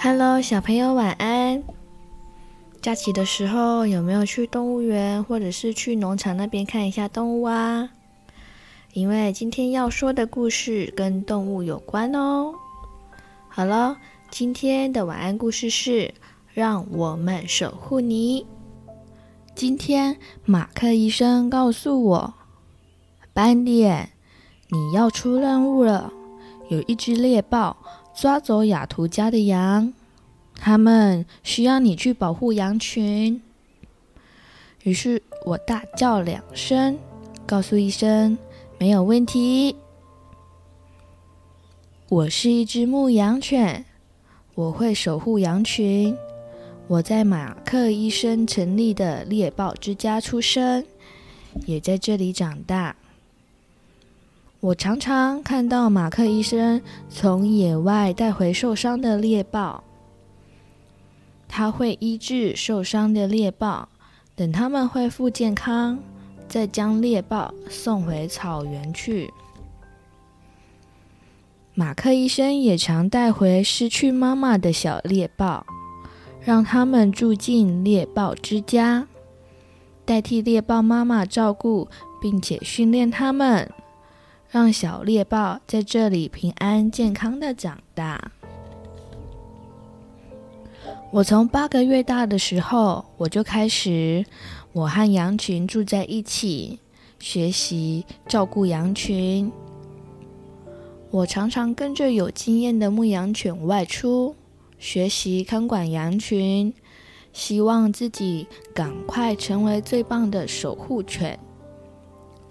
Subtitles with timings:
[0.00, 1.64] Hello，小朋友晚安。
[2.80, 7.90] 假期的时候有没有去动物园或者是去农场那边看一下动物啊？
[8.92, 12.54] 因为今天要说的故事跟动物有关哦。
[13.48, 13.96] 好了，
[14.30, 16.14] 今天的晚安故事是
[16.54, 18.46] 让我们守护你。
[19.56, 22.34] 今天马克医生告诉我，
[23.32, 24.10] 斑点，
[24.68, 26.12] 你要出任务了，
[26.68, 27.76] 有一只猎豹。
[28.14, 29.92] 抓走雅图家的羊，
[30.58, 33.40] 他们需要你去保护羊群。
[34.82, 36.98] 于是我大叫两声，
[37.46, 38.36] 告诉医生
[38.78, 39.76] 没有问题。
[42.08, 43.84] 我是一只牧羊犬，
[44.54, 46.16] 我会守护羊群。
[46.86, 50.84] 我在马克医生成立的猎豹之家出生，
[51.66, 52.96] 也在这里长大。
[54.60, 56.80] 我常常看到马克医生
[57.10, 59.84] 从野外带回受伤的猎豹，
[61.48, 63.88] 他会医治受伤的猎豹，
[64.36, 65.98] 等他们恢复健康，
[66.46, 69.32] 再将猎豹送回草原去。
[71.74, 75.64] 马克医生也常带回失去妈妈的小猎豹，
[76.40, 79.06] 让他们住进猎豹之家，
[80.04, 81.88] 代替猎豹妈妈照顾，
[82.20, 83.70] 并且训练他们。
[84.50, 88.32] 让小猎豹在这里平安健康的长大。
[91.10, 94.26] 我从八个月大的时候，我就开始，
[94.72, 96.78] 我和羊群住在一起，
[97.18, 99.50] 学习照顾羊群。
[101.10, 104.36] 我常常跟着有经验的牧羊犬外出，
[104.78, 106.74] 学习看管羊群，
[107.32, 111.38] 希望自己赶快成为最棒的守护犬。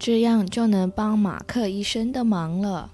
[0.00, 2.90] 这样就能帮马克医生的忙了。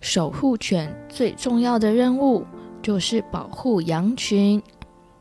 [0.00, 2.46] 守护犬最重要的任务
[2.82, 4.62] 就是保护羊群，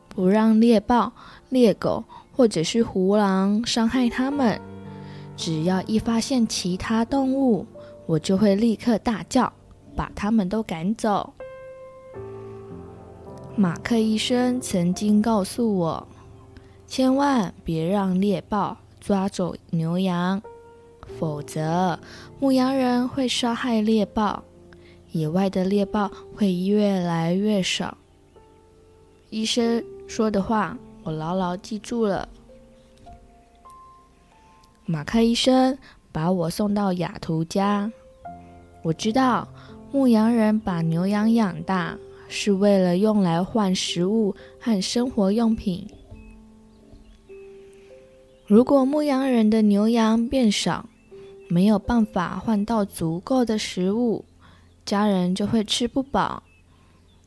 [0.07, 1.11] 不让猎豹、
[1.49, 4.59] 猎狗或者是狐狼伤害它们。
[5.35, 7.65] 只要一发现其他动物，
[8.05, 9.51] 我就会立刻大叫，
[9.95, 11.33] 把它们都赶走。
[13.55, 16.07] 马克医生曾经告诉我，
[16.87, 18.77] 千万别让猎豹。
[19.01, 20.41] 抓走牛羊，
[21.17, 21.97] 否则
[22.37, 24.43] 牧羊人会杀害猎豹，
[25.11, 27.97] 野外的猎豹会越来越少。
[29.29, 32.27] 医生说的话，我牢牢记住了。
[34.85, 35.77] 马克医生
[36.11, 37.91] 把我送到雅图家，
[38.81, 39.47] 我知道
[39.91, 45.87] 牧羊人把牛羊养大是为了用来换食物和生活用品。
[48.47, 50.89] 如果牧羊人的牛羊变少，
[51.47, 54.25] 没有办法换到足够的食物，
[54.89, 56.41] 家人就会吃不饱。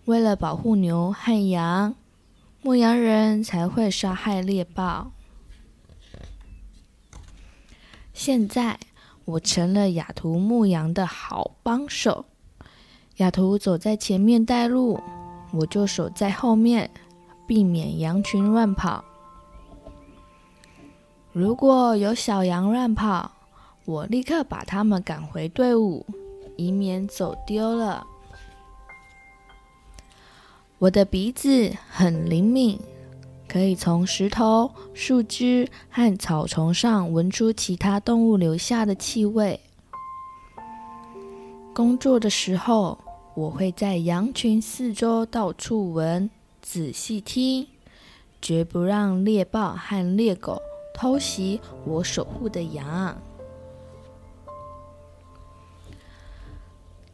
[0.07, 1.95] 为了保护牛和羊，
[2.61, 5.13] 牧羊人才会杀害猎豹。
[8.13, 8.81] 现在
[9.25, 12.25] 我成了雅图牧羊的好帮手，
[13.19, 15.01] 雅图走在前面带路，
[15.53, 16.91] 我就守在后面，
[17.47, 19.05] 避免羊群乱跑。
[21.33, 23.31] 如果有小羊乱跑，
[23.85, 26.05] 我立刻把它们赶回队伍，
[26.63, 28.07] 以免走丢了。
[30.79, 32.79] 我的鼻子很灵敏，
[33.49, 39.61] 可以从石头、树枝和草丛上闻出其他动物留下的气味。
[41.75, 42.99] 工作的时候，
[43.35, 46.29] 我会在羊群四周到处闻，
[46.61, 47.67] 仔细听，
[48.41, 50.61] 绝不让猎豹和猎狗。
[50.95, 53.17] 偷袭我守护的羊。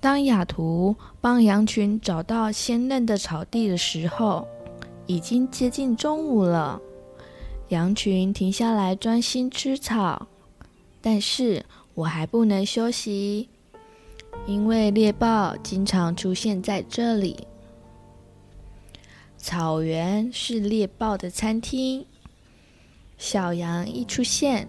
[0.01, 4.47] 当雅图帮羊群找到鲜嫩的草地的时候，
[5.07, 6.81] 已经接近中午了。
[7.69, 10.29] 羊群停下来专心吃草，
[11.03, 11.65] 但是
[11.95, 13.49] 我还不能休息，
[14.47, 17.47] 因为猎豹经常出现在这里。
[19.37, 22.07] 草原是猎豹的餐厅。
[23.19, 24.69] 小羊一出现，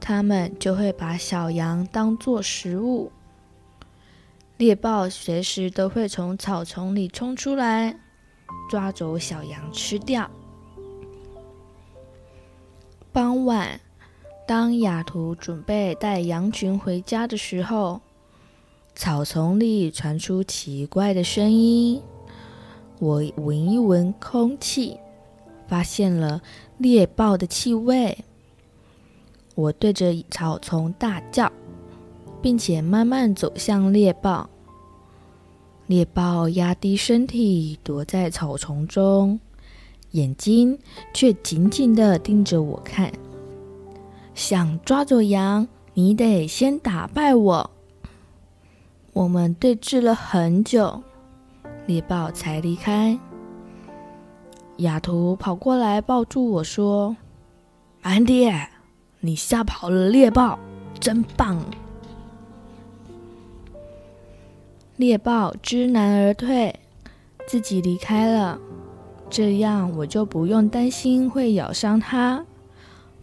[0.00, 3.12] 他们就会把小羊当作食物。
[4.62, 7.98] 猎豹随时都会从草丛里冲出来，
[8.70, 10.30] 抓走小羊吃掉。
[13.10, 13.80] 傍晚，
[14.46, 18.00] 当雅图准备带羊群回家的时候，
[18.94, 22.00] 草丛里传出奇怪的声音。
[23.00, 24.96] 我闻一闻空气。
[25.66, 26.40] 发现了
[26.78, 28.16] 猎豹的气味，
[29.56, 31.50] 我对着草丛大叫，
[32.42, 34.50] 并且慢慢走向猎豹。
[35.86, 39.38] 猎豹压低身体躲在草丛中，
[40.12, 40.78] 眼睛
[41.14, 43.12] 却紧紧地盯着我看。
[44.34, 47.70] 想抓走羊，你得先打败我。
[49.12, 51.02] 我们对峙了很久，
[51.86, 53.18] 猎豹才离开。
[54.78, 57.14] 雅图跑过来抱住我说
[58.00, 58.50] ：“安迪，
[59.20, 60.58] 你吓跑了猎豹，
[60.98, 61.62] 真棒！”
[65.02, 66.72] 猎豹知难而退，
[67.48, 68.56] 自己离开了。
[69.28, 72.46] 这样我就不用担心会咬伤它，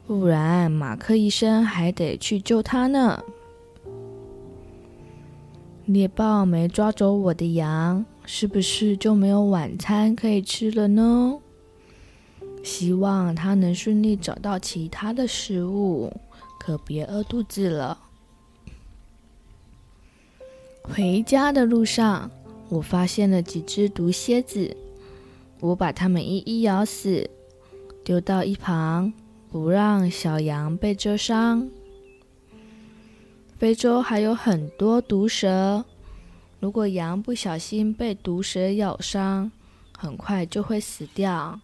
[0.06, 3.24] 不然马克医生还得去救它呢。
[5.86, 11.40] 猎豹没抓走我的羊，是不是就没有晚餐可以吃了呢？
[12.62, 16.12] 希望它能顺利找到其他的食物，
[16.60, 17.98] 可别饿肚子了。
[20.84, 22.30] 回家的路上，
[22.70, 24.76] 我发现了几只毒蝎子，
[25.60, 27.30] 我把它们一一咬死，
[28.04, 29.14] 丢到一旁，
[29.52, 31.70] 不让小羊被蛰伤。
[33.58, 35.86] 非洲还有很多毒蛇，
[36.60, 39.52] 如果羊不小心被毒蛇咬伤，
[39.98, 41.60] 很快就会死掉。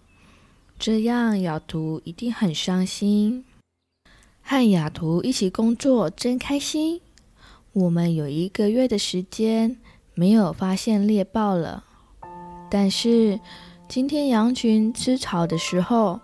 [0.78, 3.46] 这样雅图一定很伤心。
[4.42, 7.02] 和雅图一起工作真开心。
[7.76, 9.76] 我们有一个月的时间
[10.14, 11.84] 没有发现猎豹了，
[12.72, 13.38] 但是
[13.90, 16.22] 今天羊群吃草的时候，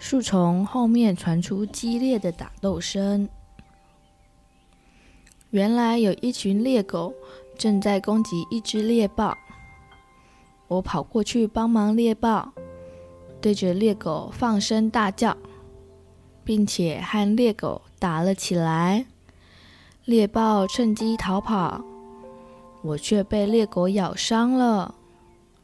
[0.00, 3.28] 树丛后面传出激烈的打斗声。
[5.50, 7.14] 原来有一群猎狗
[7.56, 9.38] 正在攻击一只猎豹，
[10.66, 12.52] 我跑过去帮忙猎豹，
[13.40, 15.36] 对着猎狗放声大叫，
[16.42, 19.06] 并且和猎狗打了起来。
[20.04, 21.80] 猎豹趁机逃跑，
[22.82, 24.94] 我却被猎狗咬伤了。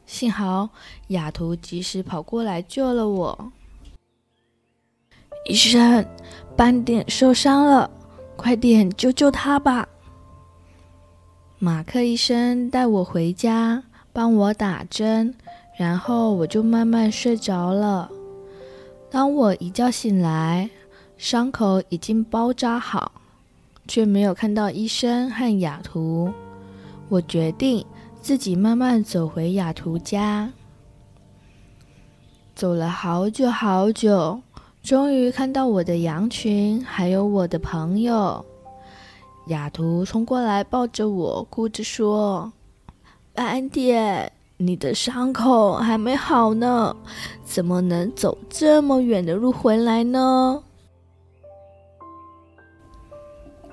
[0.05, 0.69] 幸好
[1.07, 3.51] 雅图及时跑过来救了我。
[5.49, 6.05] 医生，
[6.55, 7.89] 斑点受伤了。
[8.35, 9.89] 快点救救他吧！
[11.57, 15.33] 马克医生带我回家，帮我打针，
[15.75, 18.11] 然后我就慢慢睡着了。
[19.09, 20.69] 当我一觉醒来，
[21.17, 23.11] 伤口已经包扎好，
[23.87, 26.31] 却没有看到医生和雅图。
[27.09, 27.85] 我决定
[28.21, 30.51] 自己慢慢走回雅图家。
[32.55, 34.41] 走了好久好久。
[34.83, 38.45] 终于看到我的羊群，还有我的朋友。
[39.47, 42.53] 雅图冲过来抱着我，哭着说
[43.35, 46.95] ：“斑点，你的伤口还没好呢，
[47.43, 50.63] 怎么能走这么远的路回来呢？”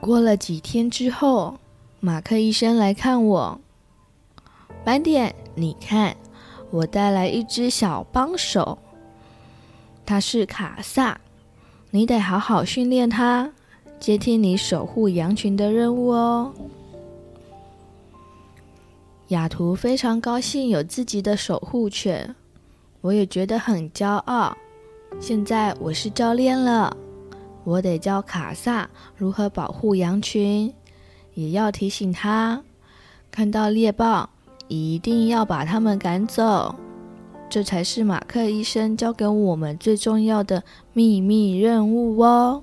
[0.05, 1.59] 过了几天之后，
[2.01, 3.61] 马克医生来看我。
[4.85, 6.15] 斑点，你看，
[6.71, 8.79] 我带来一只小帮手。
[10.05, 11.19] 他是卡萨，
[11.91, 13.51] 你得好好训练它，
[13.99, 16.53] 接替你守护羊群的任务哦。
[19.29, 22.37] 雅图非常高兴有自己的守护犬，
[23.01, 24.55] 我也觉得很骄傲。
[25.19, 26.95] 现在我是教练了，
[27.65, 30.73] 我得教卡萨如何保护羊群，
[31.35, 32.63] 也要提醒他，
[33.31, 34.31] 看到猎豹
[34.69, 36.75] 一定要把他们赶走。
[37.51, 42.63] 这才是马克医生交给我们最重要的秘密任务哦！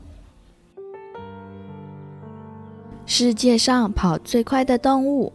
[3.06, 5.32] 世界上跑最快的动物，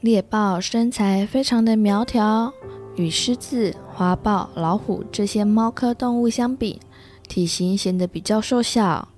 [0.00, 2.52] 猎豹身材非常的苗条，
[2.96, 6.80] 与狮子、花豹、老虎这些猫科动物相比，
[7.26, 9.08] 体型显得比较瘦小。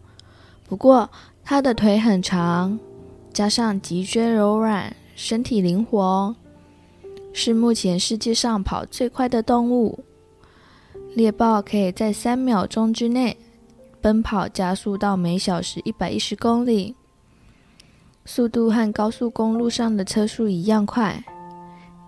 [0.69, 1.09] 不过
[1.45, 2.79] 它的腿很长，
[3.33, 6.35] 加上脊椎柔软，身体灵活。
[7.33, 10.05] 是目前世界上跑最快的动物。
[11.15, 13.37] 猎豹可以在三秒钟之内
[14.01, 16.95] 奔跑加速到每小时一百一十公里，
[18.25, 21.25] 速度和高速公路上的车速一样快。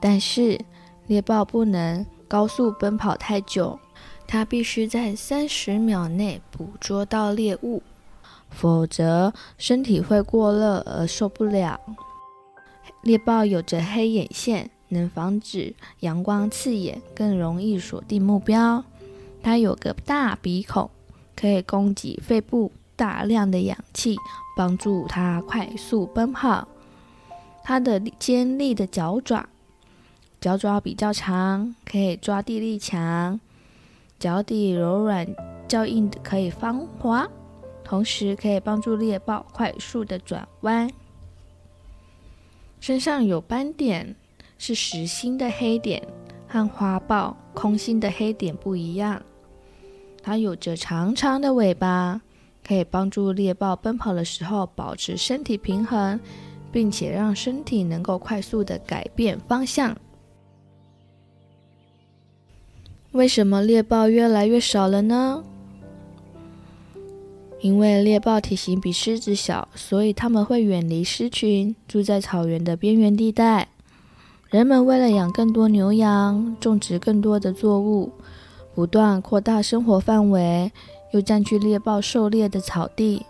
[0.01, 0.59] 但是
[1.07, 3.79] 猎豹不能高速奔跑太久，
[4.33, 7.83] 它必须在三十秒内捕捉到猎物，
[8.49, 11.81] 否则身体会过热而受不了。
[13.03, 14.71] 猎豹有着黑眼线。
[14.93, 18.83] 能防止阳光刺眼，更容易锁定目标。
[19.41, 20.91] 它有个大鼻孔，
[21.37, 24.17] 可以供给肺部大量的氧气，
[24.57, 26.67] 帮助它快速奔跑。
[27.63, 29.49] 它的尖利的脚爪，
[30.41, 33.39] 脚爪比较长，可以抓地力强。
[34.21, 35.27] 脚底柔软
[35.67, 37.29] 较硬的，可以防滑，
[37.83, 40.89] 同时可以帮助猎豹快速的转弯。
[42.79, 44.15] 身上有斑点。
[44.63, 46.07] 是实心的黑点，
[46.47, 49.23] 和花豹空心的黑点不一样。
[50.23, 52.21] 它有着长长的尾巴，
[52.63, 56.21] 可以帮助猎豹奔跑的时候保持身体平衡，
[56.71, 59.97] 并且让身体能够快速的改变方向。
[63.13, 65.43] 为什么猎豹越来越少了呢？
[67.61, 73.69] 因为猎豹体型比狮子小，所以它们会远离狮群，住在草原的边缘地带。
[74.49, 78.13] 人们为了养更多牛羊，种植更多的作物，
[78.75, 80.71] 不断扩大生活范围，
[81.13, 83.27] 又占据猎豹狩猎的草地，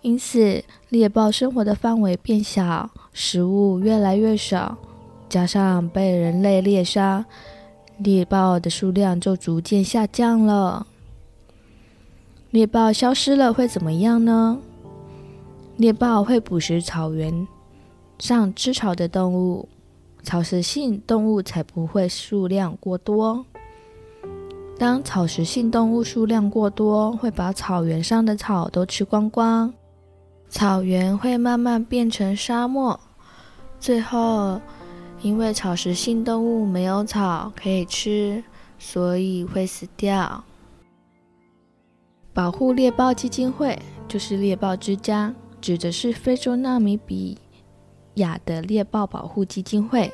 [0.00, 4.78] 因此猎豹生活的范围变小，食物越来越少，
[5.28, 7.26] 加上被人类猎杀。
[7.98, 10.86] 猎豹的数量就逐渐下降了。
[12.50, 14.58] 猎豹消失了会怎么样呢？
[15.76, 17.46] 猎豹会捕食草原
[18.18, 19.68] 上吃草的动物，
[20.22, 23.44] 草食性动物才不会数量过多。
[24.78, 29.72] 当草食性动物数量过多，会把草原上的草都吃光光，
[30.48, 32.98] 草原会慢慢变成沙漠，
[33.78, 34.60] 最后。
[35.24, 38.44] 因为草食性动物没有草可以吃，
[38.78, 40.44] 所以会死掉。
[42.34, 47.38] 保护猎豹基金会就是猎豹之家，指的是非洲纳米比
[48.16, 50.12] 亚的猎豹保护基金会，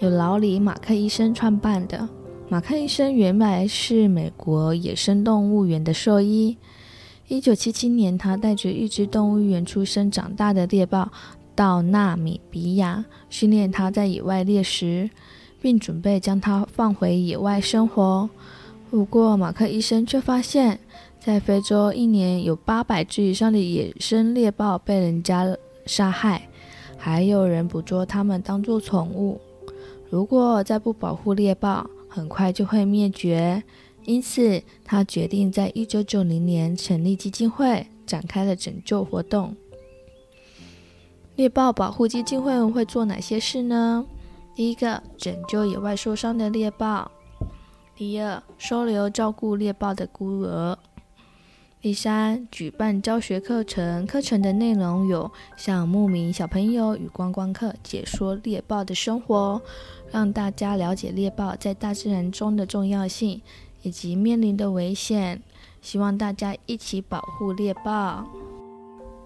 [0.00, 2.08] 由劳里马克医生创办的。
[2.48, 6.56] 马克医生原来是美国野生动物园的兽医。
[7.26, 11.10] 一九七七年，他带着一只动物园出生长大的猎豹。
[11.54, 15.10] 到纳米比亚训练它在野外猎食，
[15.60, 18.28] 并准备将它放回野外生活。
[18.90, 20.78] 不过，马克医生却发现，
[21.18, 25.56] 在非洲一年有八百只以上的野生猎豹被人家
[25.86, 26.48] 杀害，
[26.96, 29.40] 还有人捕捉它们当作宠物。
[30.10, 33.62] 如果再不保护猎豹，很快就会灭绝。
[34.04, 39.56] 因此，他决定在一九九零年成立基金会，展开了拯救活动。
[41.36, 44.06] 猎豹保护基金会会做哪些事呢？
[44.54, 47.10] 第一个，拯救野外受伤的猎豹；
[47.96, 50.78] 第二，收留照顾猎豹的孤儿；
[51.80, 59.60] 第三，举办教学课程，课程的内容有向牧民小朋友与观光客解说猎豹的生活，
[60.12, 63.42] 让大家了解猎豹在大自然中的重要性
[63.82, 65.42] 以及面临的危险。
[65.82, 68.24] 希望大家一起保护猎豹，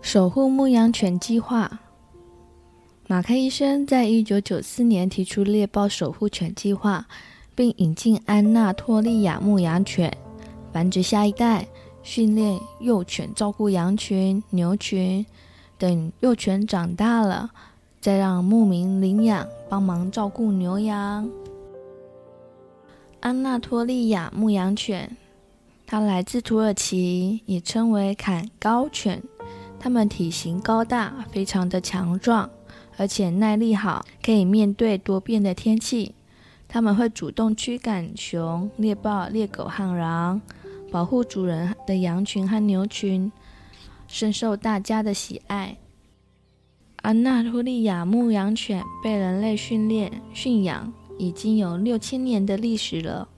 [0.00, 1.80] 守护牧羊犬计划。
[3.10, 7.06] 马克医生在一九九四年提出猎豹守护犬计划，
[7.54, 10.14] 并引进安纳托利亚牧羊犬，
[10.74, 11.66] 繁殖下一代，
[12.02, 15.24] 训练幼犬照顾羊群、牛群。
[15.78, 17.48] 等幼犬长大了，
[17.98, 21.26] 再让牧民领养，帮忙照顾牛羊。
[23.20, 25.16] 安纳托利亚牧羊犬，
[25.86, 29.22] 它来自土耳其，也称为坎高犬。
[29.80, 32.50] 它们体型高大，非常的强壮。
[32.98, 36.14] 而且耐力好，可以面对多变的天气。
[36.66, 40.42] 他们会主动驱赶熊、猎豹、猎狗和狼，
[40.90, 43.32] 保护主人的羊群和牛群，
[44.06, 45.78] 深受大家的喜爱。
[46.96, 53.28] 安纳托利亚牧羊犬被人类训练、驯养，已经有六千年的历史了，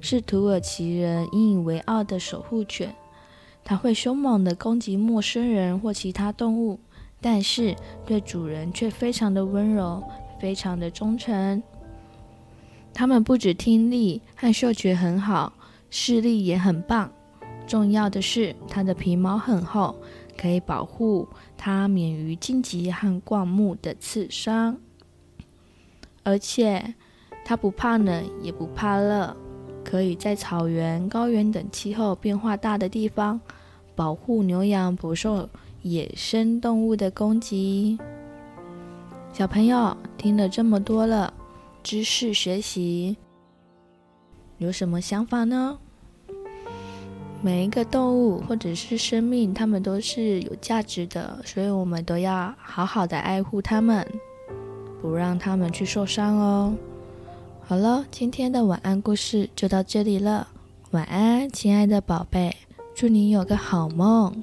[0.00, 2.94] 是土耳其人引以为傲的守护犬。
[3.64, 6.78] 它会凶猛地攻击陌生人或其他动物。
[7.20, 10.02] 但是对主人却非常的温柔，
[10.40, 11.62] 非常的忠诚。
[12.92, 15.52] 它们不止听力和嗅觉很好，
[15.90, 17.10] 视力也很棒。
[17.66, 19.94] 重要的是，它的皮毛很厚，
[20.36, 24.76] 可以保护它免于荆棘和灌木的刺伤。
[26.24, 26.94] 而且，
[27.44, 29.36] 它不怕冷，也不怕热，
[29.84, 33.40] 可以在草原、高原等气候变化大的地方，
[33.94, 35.48] 保护牛羊不受
[35.82, 37.98] 野生动物的攻击。
[39.32, 41.32] 小朋友听了这么多了，
[41.82, 43.16] 知识学习
[44.58, 45.78] 有什么想法呢？
[47.42, 54.06] 每一个动物或者是生命，它们都是有价值的，所以我们都要好好的爱护它们，
[55.00, 56.74] 不让它们去受伤哦。
[57.62, 60.48] 好了，今天的晚安故事就到这里了，
[60.90, 62.54] 晚安，亲爱的宝贝，
[62.94, 64.42] 祝你有个好梦。